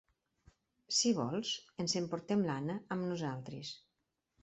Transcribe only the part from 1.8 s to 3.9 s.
ens emportem l'Anna amb nosaltres.